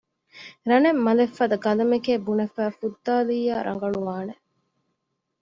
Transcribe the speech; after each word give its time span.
ރަނެއް 0.69 1.01
މަލެއް 1.05 1.35
ފަދަ 1.37 1.57
ގަލަމެކޭ 1.65 2.13
ބުނެފައި 2.25 2.73
ފުއްދައިލިއްޔާ 2.77 3.55
ރަނގަޅުވާނެ 3.67 4.33